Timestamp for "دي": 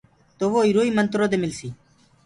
1.31-1.37